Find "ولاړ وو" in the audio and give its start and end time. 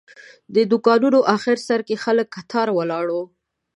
2.77-3.23